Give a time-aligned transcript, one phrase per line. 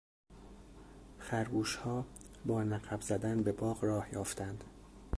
[1.19, 2.05] خرگوشها
[2.45, 4.63] با نقب زدن به باغ راه یافتند.